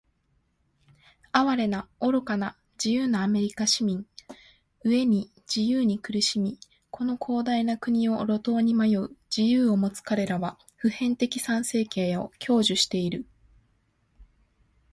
[1.31, 4.07] 哀れな、愚かな、自由なアメリカ市民！
[4.83, 13.27] 飢えに「自由」に苦しみ、この広大な国を路頭に迷う「自由」を持つかれらは、普遍的参政権を享受している。